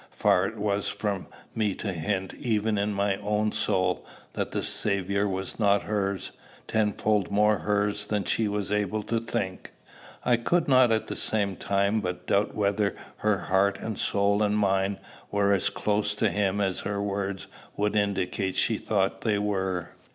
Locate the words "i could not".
10.25-10.91